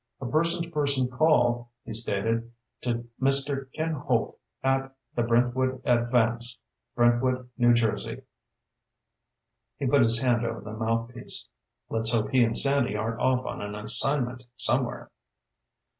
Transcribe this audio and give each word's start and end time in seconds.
"A 0.19 0.25
person 0.25 0.63
to 0.63 0.69
person 0.71 1.07
call," 1.09 1.69
he 1.85 1.93
stated, 1.93 2.51
"to 2.81 3.07
Mr. 3.21 3.71
Ken 3.73 3.91
Holt, 3.93 4.39
at 4.63 4.95
the 5.13 5.21
Brentwood 5.21 5.79
Advance, 5.85 6.59
Brentwood, 6.95 7.51
New 7.55 7.75
Jersey." 7.75 8.23
He 9.77 9.85
put 9.85 10.01
his 10.01 10.19
hand 10.19 10.43
over 10.43 10.61
the 10.61 10.73
mouthpiece. 10.73 11.49
"Let's 11.87 12.11
hope 12.11 12.31
he 12.31 12.43
and 12.43 12.57
Sandy 12.57 12.95
aren't 12.97 13.21
off 13.21 13.45
on 13.45 13.61
an 13.61 13.75
assignment 13.75 14.41
somewhere." 14.55 15.11